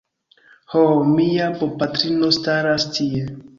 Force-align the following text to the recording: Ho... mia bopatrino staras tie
Ho... 0.71 0.81
mia 1.17 1.51
bopatrino 1.61 2.33
staras 2.41 2.91
tie 2.99 3.23